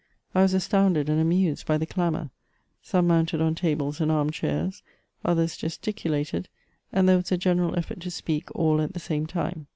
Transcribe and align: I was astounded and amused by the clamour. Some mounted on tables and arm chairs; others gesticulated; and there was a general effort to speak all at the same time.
I 0.33 0.41
was 0.41 0.55
astounded 0.55 1.09
and 1.09 1.21
amused 1.21 1.67
by 1.67 1.77
the 1.77 1.85
clamour. 1.85 2.31
Some 2.81 3.05
mounted 3.05 3.39
on 3.39 3.53
tables 3.53 4.01
and 4.01 4.11
arm 4.11 4.31
chairs; 4.31 4.81
others 5.23 5.55
gesticulated; 5.55 6.49
and 6.91 7.07
there 7.07 7.17
was 7.17 7.31
a 7.31 7.37
general 7.37 7.75
effort 7.77 7.99
to 7.99 8.09
speak 8.09 8.49
all 8.55 8.81
at 8.81 8.93
the 8.93 8.99
same 8.99 9.27
time. 9.27 9.67